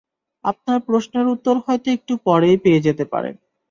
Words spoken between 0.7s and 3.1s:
প্রশ্নের উত্তর হয়তো একটু পরেই পেয়ে যেতে